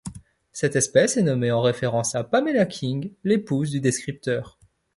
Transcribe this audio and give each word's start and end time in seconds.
Cette 0.51 0.75
espèce 0.75 1.15
est 1.17 1.21
nommée 1.21 1.51
en 1.51 1.61
référence 1.61 2.15
à 2.15 2.23
Pamela 2.23 2.65
King, 2.65 3.13
l'épouse 3.23 3.69
du 3.69 3.81
descripteur. 3.81 4.57